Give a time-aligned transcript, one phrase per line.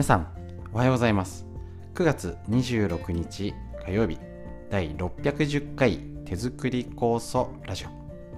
[0.00, 0.26] 皆さん
[0.72, 1.44] おはようございます。
[1.94, 3.52] 9月26日
[3.84, 4.18] 火曜日
[4.70, 7.88] 第610回手作り酵素ラジオ。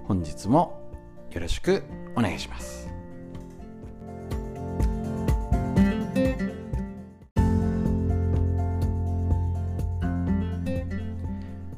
[0.05, 0.91] 本日も
[1.31, 1.81] よろしく
[2.17, 2.89] お願いします。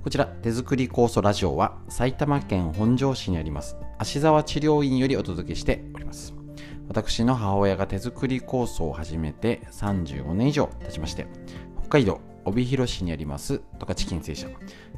[0.04, 6.35] こちら手作り酵素ラジオは埼玉県本庄市にあります芦沢治療院よりお届けしております。
[6.88, 11.28] 私の母親が手作り酵素を始めて35年以上経ちまして
[11.80, 14.48] 北海道帯広市にあります十勝金星社。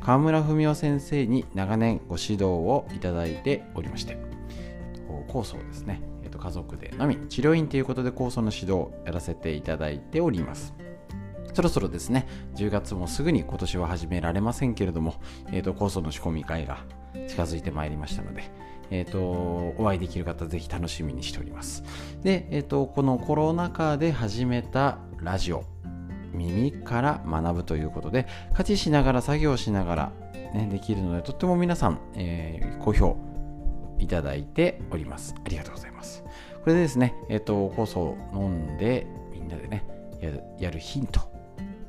[0.01, 4.17] 川村文夫先生に長年ご指導をいただいておりまして
[5.29, 6.01] 酵素をですね、
[6.37, 10.73] 家族でのみ治療院ということで酵素の指導をやらせていただいております。
[11.53, 15.15] そろそろですね10月もすぐに今年は始められませんけれども、
[15.51, 16.83] えー、と酵素の仕込み会が
[17.27, 18.43] 近づいてまいりましたので
[18.91, 19.19] えーと、
[19.77, 21.83] お会いできる方ぜひ楽しみにしております。
[22.23, 25.63] で、えーと、このコロナ禍で始めたラジオ
[26.33, 30.11] 耳から学ぶということで家事しながら作業しながら、
[30.53, 33.17] ね、できるのでとっても皆さん、えー、好評
[33.99, 35.35] いただいております。
[35.43, 36.23] ありがとうございます。
[36.63, 39.85] これでですねえっ、ー、と酵素を飲んでみんなでね
[40.21, 41.21] やるやるヒント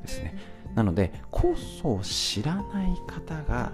[0.02, 0.34] ですね。
[0.74, 3.72] なので酵素を知らない方が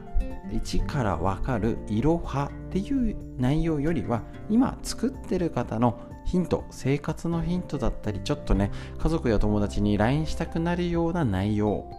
[0.52, 11.90] 一から分かるいろはっていう内容よりは今作ってる方のヒント生活のヒントだったりちょっとね家族や友達に LINE したくなるような内容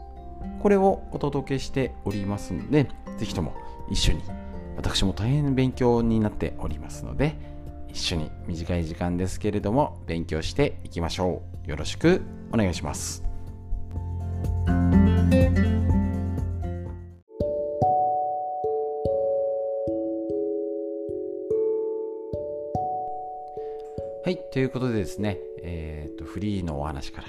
[0.62, 3.54] これをお届けしておりますので是非とも
[3.90, 4.24] 一緒に
[4.78, 7.36] 私も大変勉強になっておりますので
[7.96, 11.70] 一緒に短い時間ですけれども勉強していきましょう。
[11.70, 13.35] よろしくお願いします。
[24.56, 27.28] ということでですね、えーと、フリーのお話から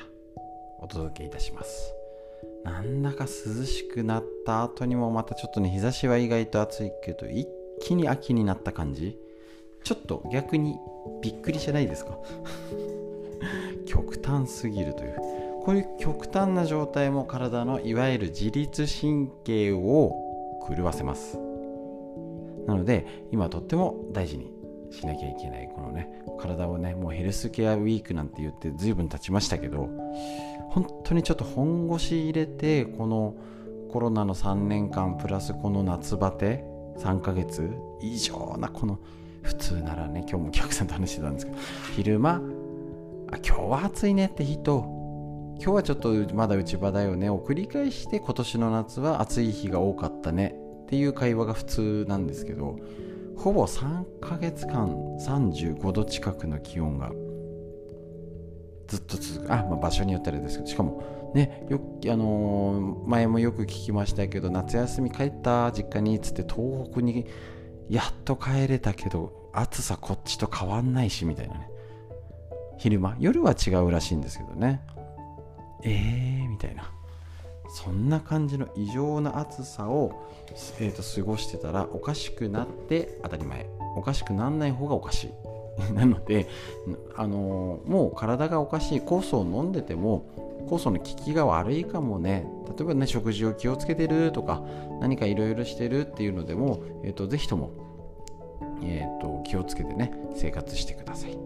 [0.78, 1.92] お届けいたします。
[2.62, 7.48] なんだか涼しくなった後にもまたちょっとね、日差しは意外と暑いけど、一
[7.80, 9.18] 気に秋になった感じ
[9.82, 10.76] ちょっと逆に
[11.20, 12.16] びっくりじゃないですか？
[13.86, 15.16] 極端すぎるという。
[15.64, 21.36] こういう極端な状態も体のいわゆる自律神経を狂わせます。
[22.68, 24.55] なので、今とっても大事に
[24.90, 26.08] しなきゃいけないこのね
[26.38, 29.88] 体をねもうヘルスケアウィークなんて言って随分経ちましたけど
[30.70, 33.34] 本当にちょっと本腰入れてこの
[33.90, 36.64] コロナの3年間プラスこの夏バテ
[36.98, 37.70] 3ヶ月
[38.00, 38.98] 異常なこの
[39.42, 41.58] 普通ならね今日もお客さんと話してたんですけど
[41.94, 42.42] 昼間
[43.32, 44.96] あ今日は暑いねって人
[45.58, 50.54] 今日はちょっとまだ内場だよねを繰り返して今年の夏は暑い日が多かったね
[50.84, 52.78] っていう会話が普通なんですけど
[53.36, 54.88] ほぼ3ヶ月間
[55.20, 57.10] 35度近くの気温が
[58.88, 59.52] ずっと続く。
[59.52, 61.80] あ、まあ、場所によってあれですけどしかもねよ
[62.10, 67.26] あのー、前もよく聞きましたけど夏休み帰った実家にっつって東北に
[67.88, 71.70] やっと帰れたけど暑さこっちと変わんないしみたいなね。
[72.78, 74.82] 昼間夜は違うらしいんですけどね。
[75.82, 76.95] えーみたいな。
[77.76, 80.10] そんな感じの異常な暑さを、
[80.80, 83.68] えーと、過ごしてたらおかしくなって当たり前。
[83.96, 85.30] おかしくならない方がおかしい。
[85.92, 86.48] なので、
[87.16, 89.00] あのー、もう体がおかしい。
[89.02, 90.24] 酵素を飲んでても
[90.70, 92.48] 酵素の効きが悪いかもね。
[92.66, 94.64] 例えばね食事を気をつけてるとか
[95.00, 97.72] 何かいろいろしてるっていうのでも、えーと、ぜひとも、
[98.82, 101.45] えーと気をつけてね生活してください。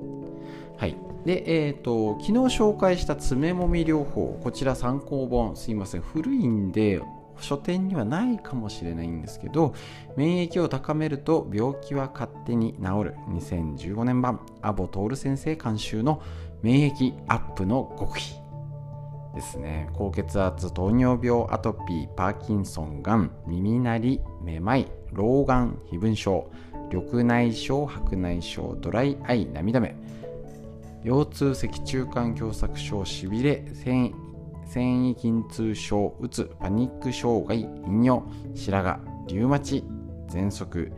[0.80, 0.96] はい。
[1.26, 6.00] で、えーと、昨日紹介した爪もみ療法こちら参考本すいません。
[6.00, 7.02] 古いんで
[7.38, 9.74] 書店にはないかもしれないんですけど
[10.16, 13.14] 免疫を高めると病気は勝手に治る。
[13.28, 16.22] 2015年版アボトール先生監修の
[16.62, 18.40] 免疫アップの極秘。
[19.34, 19.90] ですね。
[19.92, 26.50] 高血圧糖尿病アトピーパーキンソンがん耳鳴りめまい老眼非分症
[26.90, 29.94] 緑内障白内障ドライアイ涙目。
[31.04, 34.12] 腰痛脊柱管狭窄症しびれ繊
[34.72, 38.22] 維筋痛症うつパニック障害頻尿
[38.54, 39.84] 白髪リウマチ
[40.28, 40.92] 喘息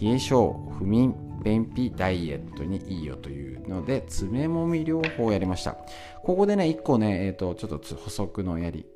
[0.00, 1.14] 冷え性不眠
[1.44, 5.76] 便秘ダイエットにいいよというので爪もみ療法をやりました。
[6.22, 8.86] ここでね1個ね、えーと、ちょっと補足のやり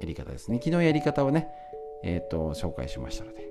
[0.00, 0.60] やり方ですね。
[0.64, 1.48] 昨日やり方をね、
[2.02, 3.50] えーと、紹介しましたので。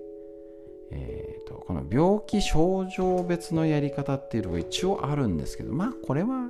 [0.92, 1.39] え、
[1.70, 6.50] この病気症状別のやり方っていうのが一応あるんですけどまあこれは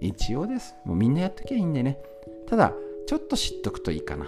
[0.00, 0.74] 一応です。
[0.84, 2.00] もうみんなやっときゃいいんでね。
[2.48, 2.72] ただ
[3.06, 4.26] ちょっと知っとくといいかな。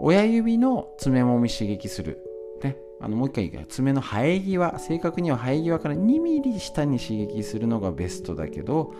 [0.00, 2.18] 親指の爪もみ刺激する。
[2.64, 2.76] ね。
[3.00, 8.92] あのもう一回言う爪の生え際正確には生え際から2ミリ下に刺激するのがベストだけど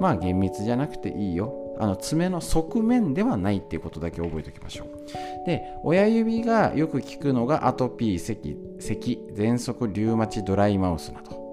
[0.00, 1.65] まあ厳密じゃなくていいよ。
[1.78, 5.46] あの爪の側面ではないっていうことだけ覚えておきましょう。
[5.46, 11.46] で親指がよく効くのがアトピー咳咳喘息リウマチドライマウスなど。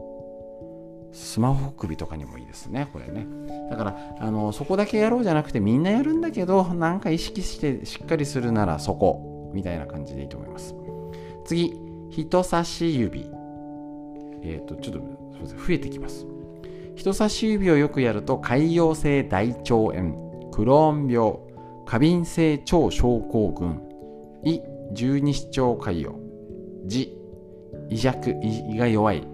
[1.14, 3.28] スマホ首とかにもいいですねこれね。
[3.70, 10.76] だからあのそこだけやろうじゃなくてみんなやるんだけどなんか意識してしっかりするならそこみたいな感じでいいと思います。
[11.46, 11.74] 次
[12.10, 13.30] 人差し指。
[14.42, 15.00] えっ、ー、とちょっと
[15.34, 16.26] すいません増えてきます。
[16.96, 21.34] 人差し指をよくやると潰瘍性大腸炎クローン病
[21.86, 23.82] 過敏性腸症候群
[24.44, 24.62] 胃
[24.94, 26.14] 十二指腸潰瘍
[26.88, 27.10] 痔
[27.90, 29.28] 胃弱胃が弱い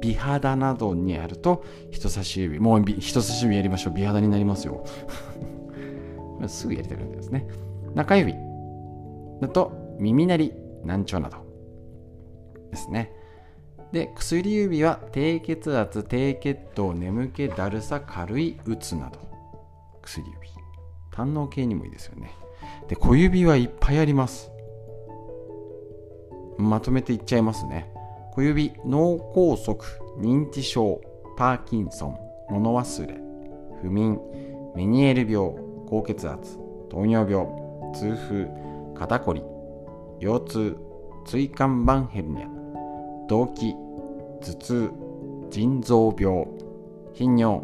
[0.00, 3.94] 美肌などにあると人差し指もう人差し指やりましょう。
[3.94, 4.84] 美肌になりますよ。
[6.46, 7.46] すぐやりたくなりますね。
[7.94, 8.34] 中指。
[9.40, 10.52] だと耳鳴り
[10.84, 11.38] 難聴など。
[12.70, 13.12] ですね。
[13.92, 19.18] で薬指は低血圧低血糖眠気だるさ軽いうつなど。
[20.02, 20.48] 薬指。
[21.10, 22.30] 胆の系にもいいですよね。
[22.88, 24.50] で小指はいっぱいあります。
[26.58, 27.92] まとめていっちゃいますね。
[28.32, 29.74] 小指脳梗塞
[30.18, 31.00] 認知症
[31.36, 32.18] パーキンソン
[32.50, 33.20] 物忘れ
[33.82, 34.20] 不眠
[34.74, 35.54] メニエール病
[35.86, 36.58] 高血圧
[36.90, 37.46] 糖尿病
[37.94, 38.48] 痛風
[38.94, 39.42] 肩こり
[40.20, 40.76] 腰痛
[41.26, 42.55] 椎間板ヘルニア。
[43.28, 43.74] 動悸
[44.40, 44.90] 頭痛
[45.50, 46.46] 腎臓病
[47.14, 47.62] 頻尿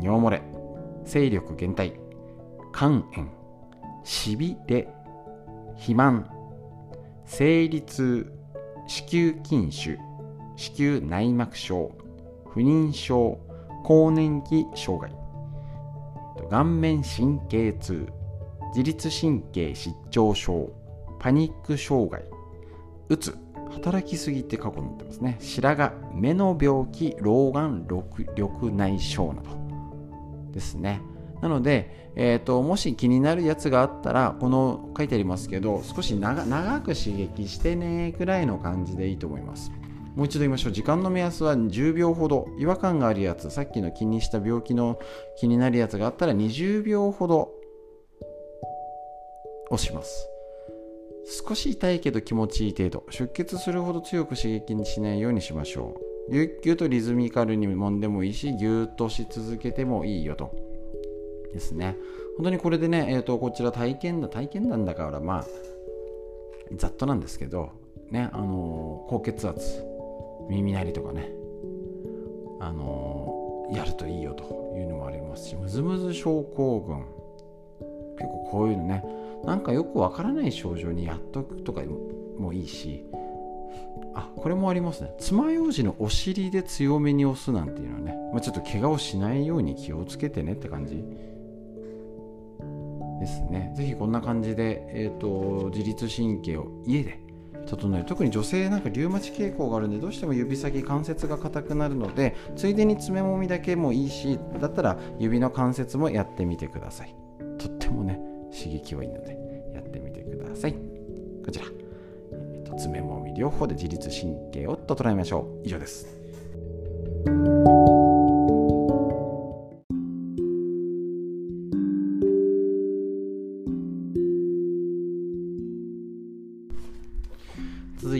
[0.00, 0.42] 尿漏れ
[1.04, 1.92] 精力減退
[2.72, 3.28] 肝炎
[4.04, 4.88] しびれ
[5.76, 6.26] 肥満
[7.24, 8.32] 生理痛
[8.86, 9.98] 子宮筋腫
[10.56, 11.90] 子宮内膜症
[12.52, 13.38] 不妊症
[13.84, 15.10] 更年期障害
[16.50, 18.06] 顔面神経痛
[18.72, 20.70] 自律神経失調症
[21.18, 22.22] パニック障害
[23.08, 23.36] うつ
[23.78, 25.36] 働きすぎって過去に載ってますね。
[25.40, 29.50] 白髪目の病気老眼緑内障など。
[30.52, 31.00] ですね。
[31.40, 39.70] なので、えーと、もし気になるやつがあったらこの書いてありますけど少し長く刺激してねくらいの感じでいいと思います。
[40.16, 40.72] もう一度言いましょう。
[40.72, 42.48] 時間の目安は10秒ほど。
[42.58, 44.98] 違和感があるやつさっきの気にした病気の
[45.38, 47.52] 気になるやつがあったら20秒ほど
[49.70, 50.28] 押します。
[51.28, 53.04] 少し痛いけど気持ちいい程度。
[53.10, 55.94] 出血するほど強く刺激にしないようにしましょ
[56.28, 56.32] う。
[56.32, 60.50] ぎゅっぎゅっとリズミカルに揉んでもいいしぎゅっとし続けてもいいよと。
[61.52, 61.96] ですね。
[62.36, 65.46] 本当にこれでね、えーと、こちら体験だ、体験談だから、まあ、
[66.76, 67.70] ざっとなんですけど、
[68.10, 69.84] ね、あのー、高血圧、
[70.48, 71.30] 耳鳴りとかね、
[72.60, 74.44] あのー、やるといいよと
[74.76, 77.04] いうのもありますし、ムズムズ症候群、
[78.18, 79.04] 結構こういうのね、
[79.44, 81.82] なんかよくわからない症状にやっとくとか
[82.38, 83.04] もいいし、
[84.14, 85.14] あこれもありますね。
[85.18, 91.04] 爪楊枝のお尻で強めに押すなんていうのはね、まあ、ちょっと怪我をしないように気をつけてねって感じ。
[93.20, 93.72] ですね。
[93.76, 97.20] ぜひこんな感じで、えーと、自律神経を家で
[97.66, 98.06] 整える。
[98.06, 107.14] 特に女性なんかリウマチ傾向があるんでどうしても指先関節が硬くなるのでついでに爪もみだけもいいしだったら指の関節もやってみてください。
[107.58, 108.20] とってもね
[108.58, 109.38] 刺激はいいので
[109.74, 110.74] やってみてください。
[111.44, 111.66] こちら、
[112.32, 115.66] えーと、爪もみ両方で自律神経を整えましょう。
[115.66, 116.18] 以上です。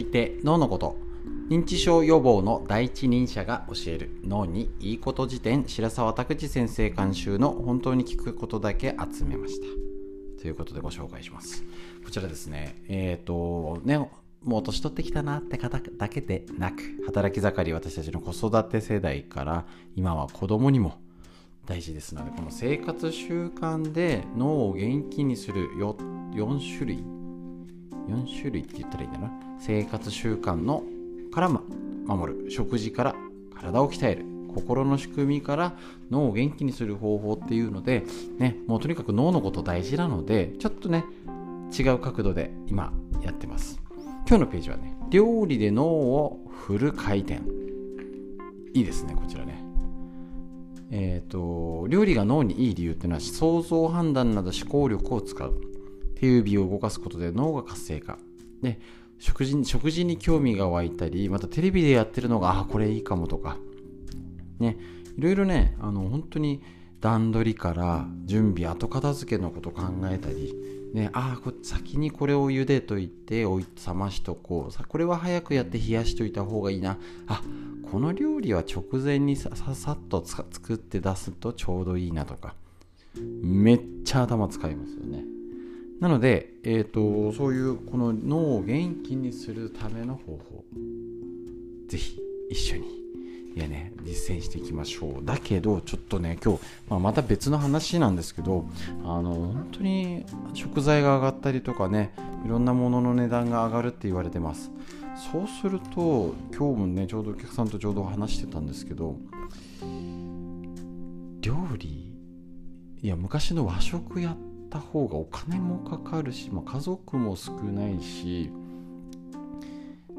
[0.09, 0.97] て脳のこと。
[1.49, 5.63] 認知症予防の第一人者が教える脳にいいこと辞典。
[5.67, 9.88] 白沢拓司先生監修の本当に聞くことだけ集めました。
[10.41, 11.63] ということでご紹介します。
[12.03, 12.75] こちらですね。
[12.87, 13.97] えっ、ー、とね
[14.43, 19.65] もう年取ってきたなって方だけでなく働き盛り私たちの子育て世代から
[19.95, 20.97] 今は子供にも
[21.65, 27.19] 大事ですのでこの生活習慣で脳を元気にする 4, 4種類
[28.09, 29.31] 4種類って言ったらいいんだな。
[29.59, 30.83] 生活習慣の
[31.31, 32.49] から、守る。
[32.51, 33.15] 食事から
[33.55, 34.25] 体を鍛える。
[34.49, 35.77] 心の仕組みから
[36.11, 38.03] 脳を元気にする方法っていうので、
[38.37, 41.05] ね、もうとにかく脳のこと大事なのでちょっとね
[41.77, 42.91] 違う角度で今
[43.21, 43.79] やってます。
[44.27, 47.41] 今日のページはね料理で脳をフル回転。
[48.73, 49.63] いいですねこちらね。
[50.91, 55.61] えっ、ー、と料理が脳にいい理由っていうのは想像判断など思考力を使う。
[56.15, 58.17] 手指を動かすことで脳が活性化。
[58.61, 58.79] で
[59.19, 63.57] 食事に食事に興味が湧いたりまたテレビでやってるのがあこれいいかもとか
[64.59, 64.77] ね
[65.17, 66.61] いろいろねあの本当に
[67.01, 70.53] 段取りから準備後片付けのこと考えたり
[70.93, 73.63] ね、ああ先にこれを茹でといて冷
[73.93, 76.97] ましとこうさこれは早くやって冷やしといた方がいいな。
[77.27, 77.43] あ
[77.91, 82.55] この料理は直前にささっと作って出すとちょうどいいなとか。
[83.15, 85.23] めっちゃ頭使いますよね。
[85.99, 90.63] なので、えーと、そういうこの脳を元気にするための方法。
[91.87, 92.98] ぜひ一緒に。
[93.55, 95.25] いやね実践していきましょう。
[95.25, 98.65] だけどちょっとね今日、まあ、また別の話なんですけど
[99.03, 102.13] あの本当に食材が上がったりとかね
[102.45, 104.71] いろんなものの値段が上がるって言われてます。
[105.31, 109.17] そうすると今日もねちょうどお客さんとちょうど話してたんですけど
[111.41, 112.15] 料理
[113.01, 114.37] いや昔の和食やっ
[114.69, 118.49] た方がお金もかかるし、まあ、家族も少ないし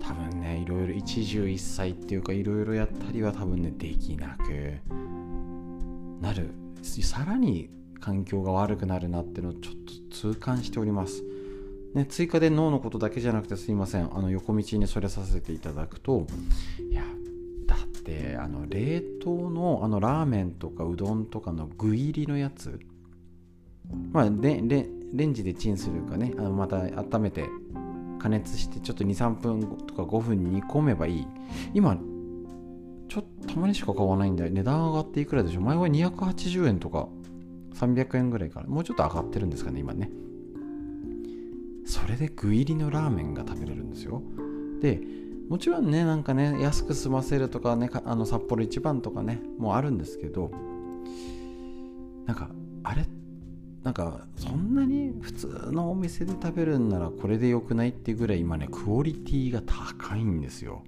[0.00, 4.78] 多分ねいろいろ一汁一菜っていうかいろいろやったりは多分ねできなく
[6.21, 6.50] なる。
[6.83, 9.92] さらに環境が悪くなるなっていうのをちょっと
[10.33, 11.23] 痛感しております。
[11.95, 14.09] ね、追加で脳のことだけじゃなくてすいません。
[14.16, 16.26] あの横道にそれさせていただくと
[16.90, 17.02] いや
[17.66, 22.78] だってあの冷凍のあのラーメンとかうどんとかの具入りのやつ
[24.12, 26.33] まあレンジでチンするかね。
[26.38, 27.45] あのまた温めて
[28.20, 31.26] 加熱してちょっと23分とか5分煮込めばいい。
[31.74, 31.96] 今
[33.08, 35.60] ちょっとたまにしか買わないんで値段上がっていくらでしょ。
[35.60, 37.08] 前は280円とか
[37.74, 40.10] 300円ぐらいからもうちょっと上がってるんですかね今ね。
[41.84, 44.22] それで具入りのラーメンが食べれるんですよ。
[44.80, 45.00] で
[45.48, 50.52] もちろんねなんかね安く済ませるとかねあの札幌一番とかねもうあるんですけど
[52.26, 52.50] なんか
[52.84, 53.04] あれ
[53.82, 60.84] なんかそんなに普通のお店で食べるんならこれで良くないっていうぐらい今ねクオリティが高いんですよ。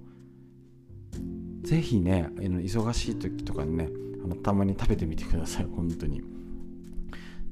[1.63, 3.89] ぜひね忙しい時とかにね
[4.23, 6.21] あのたまに食べてみてください本当に。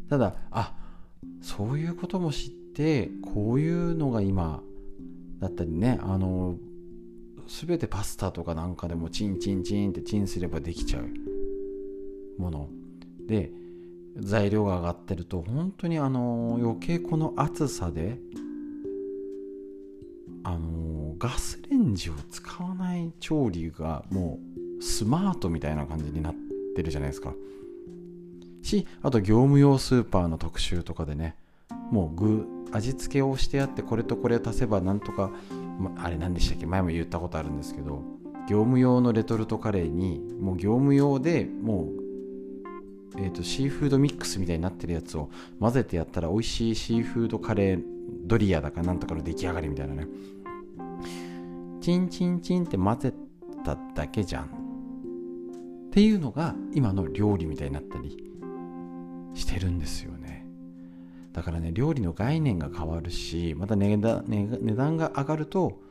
[0.10, 0.76] ただあ
[1.42, 4.62] そういうことも知ってこういうのが今
[5.40, 6.56] だったりねあの
[7.48, 11.10] 全てパスタとかなんかでもチンチンチンってチンすればできちゃう
[12.40, 12.70] もの。
[13.26, 13.52] で
[14.18, 18.20] 材料が上がってると本当にあの余計この暑さで
[20.44, 24.40] あのガスレンジを使わない調理がも
[24.80, 26.36] うスマートみたいな感じになっ
[26.76, 27.34] てるじゃないですか。
[28.64, 31.36] しあと業務用スーパーの特集とかでね
[31.90, 35.32] もう具味付けをしてあってこれとこれを足せばなんとか、
[35.80, 36.66] まあれ何でしたっけ？
[36.66, 38.02] 前も言ったことあるんですけど
[38.48, 42.01] 業務用のレトルトカレーにもう業務用でもう
[43.18, 47.84] えーと、シーフードミックスみたいになってるやつを混ぜてやったら美味しいシーフードカレー
[48.26, 50.08] ドリアだかなんとかの出来上がりみたいなね。
[51.82, 53.14] チンチンチンって混ぜ
[53.66, 54.46] ただけじゃん。
[54.46, 54.48] っ
[55.92, 58.32] ていうのが今の料理みたいになったり
[59.34, 60.46] してるんですよね。
[61.34, 65.82] だからね料理の概念が変わるしまた値段値段が上がると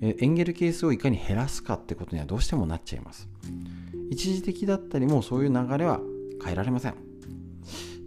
[0.00, 3.28] エンゲル係数をいかに減らすかってことにはどうしてもなっちゃいます。
[4.10, 6.00] 一時的だったりもそういう流れは
[6.42, 6.94] 変えられません。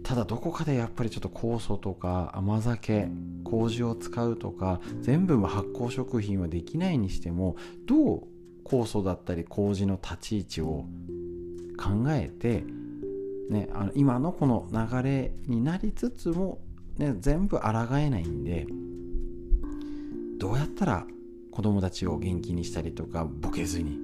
[0.08, 3.08] ただどこかでやっぱりちょっと酵素とか甘酒
[3.44, 7.56] 麹を使うとか全部発酵食品はできないにしても
[7.86, 8.22] どう
[8.64, 10.86] 酵素だったり麹の立ち位置を
[11.76, 12.64] 考えて、
[13.50, 16.58] ね、あの今のこの流れになりつつも、
[16.96, 17.68] ね、全部抗
[17.98, 18.66] えないんで
[20.38, 21.06] どうやったら
[21.50, 23.98] 子供たちを元気にしたりとかボケずに、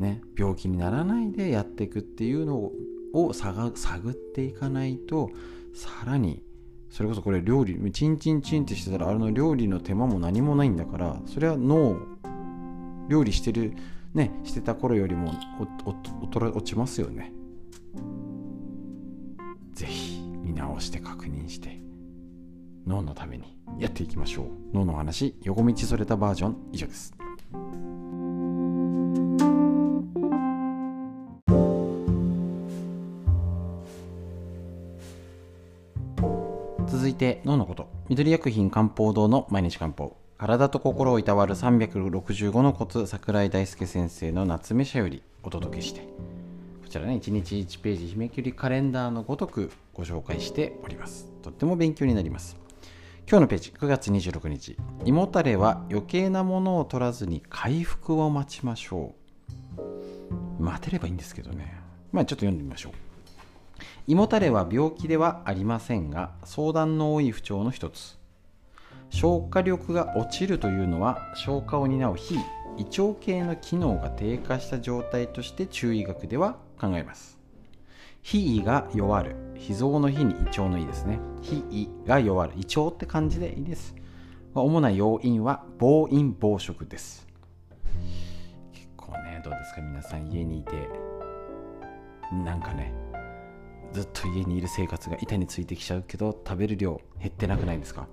[0.00, 2.72] ね、病気にならないでやっていくっていうのを
[3.12, 3.70] を探
[4.10, 5.30] っていかないと
[5.74, 6.42] さらに
[6.90, 11.98] それこそこれ料理チンチンチンってしてたらあれの料理の手間も何もないんだからそれは脳
[13.08, 13.74] 料理してる
[14.14, 15.32] ねしてた頃よりも
[15.84, 17.32] 落ちますよね。
[19.74, 21.78] 是非見直して確認して
[22.86, 24.46] 脳のためにやっていきましょう。
[24.72, 26.56] 脳の話横道それたバージョン。
[26.72, 27.12] 以上です。
[37.16, 37.88] て脳のこと。
[38.08, 40.16] 緑薬品漢方堂の毎日漢方。
[40.38, 46.00] 体と心をいたわる365のコツ桜井大輔先生の夏目社よりお届けして
[46.82, 51.30] こちらね1日1ページ日めくりカレンダーのごとくご紹介しております。
[51.42, 52.58] とっても勉強になります。
[53.28, 59.14] 今日のページ9月26日胃もたれは余計なものを取らずに回復を待ちましょ
[59.78, 60.62] う。
[60.62, 61.80] 待てればいいんですけどね。
[62.12, 63.05] まあちょっと読んでみましょう
[64.06, 68.18] 胃もたれは病気ではありませんが相談の多い不調の一つ。
[69.10, 72.36] 消化力が落ちるというのは消化を担う非
[72.76, 77.38] 胃腸系の機能が低下した状態として中医学では考えます。
[78.22, 79.36] 非胃が弱る。
[79.54, 81.20] 脾臓の日に胃腸の胃ですね。
[81.42, 82.54] 非胃が弱る。
[82.56, 83.94] 胃腸って感じでいいです。
[84.52, 87.26] 主な要因は暴飲暴食です。
[88.72, 89.80] 結構ねどうですか？
[89.80, 90.88] 皆さん家にいて。
[92.44, 92.92] なんかね
[93.96, 98.06] ずっと家にいる生活が板についてきちゃうけど食べる量減ってなくないですか？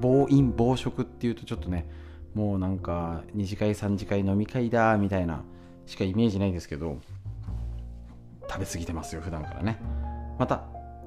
[0.00, 1.86] 暴飲暴食っていうとちょっとね
[2.32, 5.44] もうなんか2次会3次会飲み会だみたいな
[5.84, 6.96] しかイメージないんですけど
[8.48, 9.78] 食べ過ぎてますよ普段からね。
[10.38, 10.64] また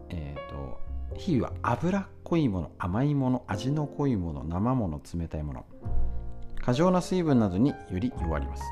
[0.09, 0.79] えっ、ー、と
[1.15, 5.65] 火は脂っこいもの甘いもの味の濃いもの生もの冷たいもの。
[6.61, 8.63] 過剰な水分などにより弱ります。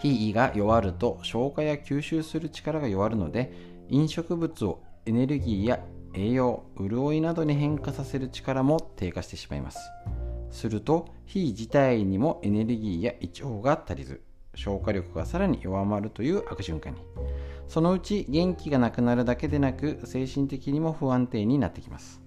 [0.00, 3.52] 火が弱ると消化や吸収する力が弱るので
[3.88, 5.80] 飲食物をエネルギーや
[6.14, 9.78] 栄養潤いなどに変化させる力も低下してしまいます。
[10.50, 14.22] すると火自体にもエネルギーや胃腸が足りず
[14.54, 17.00] 消化力がさらに弱まるという悪循環に。
[17.66, 22.20] そのうち元気がなくなるだけでなく精神的にも不安定になってきます。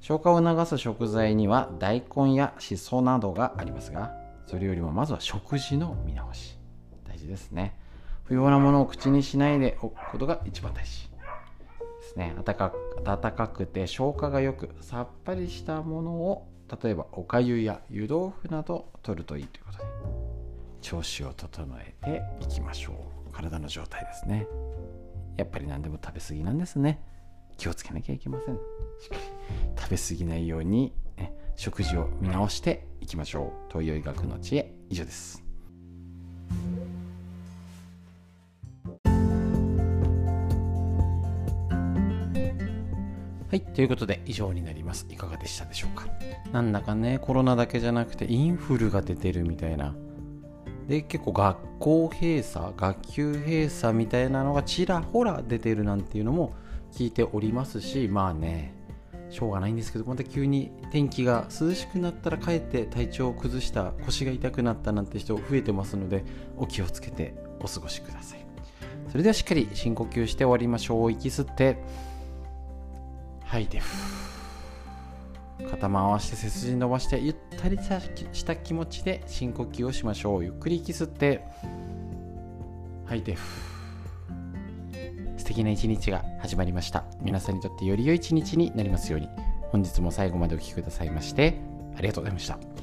[0.00, 4.14] 消化を促す食材には大根やしそなどがありますが
[4.46, 6.58] それよりもまずは食事の見直し。
[7.26, 7.78] ですね。
[8.24, 12.34] 不要なものを口にしないでおくことが一番大事ですね。
[12.44, 12.72] 暖か
[13.04, 16.48] 暖かくて消化がよくさっぱりしたものを
[16.82, 19.84] 例えばおかゆや湯豆腐など取るといいということで
[20.80, 23.32] 調子を整えていきましょう。
[23.32, 24.46] 体の状態ですね。
[25.36, 27.02] やっぱり何でも食べ過ぎなんですね。
[27.56, 28.54] 気をつけなきゃいけません。
[28.54, 28.58] し
[29.06, 29.20] っかり
[29.76, 33.72] 食べ過ぎないように、ね、食事を見直していきましょう。
[33.72, 35.43] 東洋医学の知恵以上です。
[43.54, 45.06] はい、ということで以上になります。
[45.08, 46.08] いかがでしたでしょうか？
[46.50, 49.94] なんだかね、コロナだけじゃなくてインフルが出てるみたいな。
[50.88, 56.52] で、結構学校閉鎖、学級閉鎖みたいなのがちらほら出てるなんていうのも
[56.90, 58.74] 聞いておりますし、まあね、
[59.30, 66.24] しょうがないんですけど、また急に天気が涼しくなったらかえって体調を崩した腰が痛くなったなんて人増えてますので、
[66.56, 68.44] お気をつけてお過ごしください。
[69.10, 71.12] それではしっかり深呼吸して終わりましょう。
[71.12, 71.78] 息吸って、
[73.46, 73.80] 吐いて
[75.70, 77.78] 肩回して背筋伸ばしてゆったり
[78.32, 80.44] した気持ちで深呼吸をしましょう。
[80.44, 81.44] ゆっくり息吸って
[83.06, 83.36] 吐いて
[85.36, 87.04] 素敵な一日が始まりました。
[87.20, 89.28] 皆さんにとってより良い一日になりますように。
[89.70, 91.58] 本日も最後までお聴きくださいまして
[91.96, 92.73] ありがとうございました。